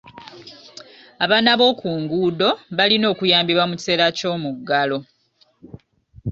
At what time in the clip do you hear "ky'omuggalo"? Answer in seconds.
4.17-4.97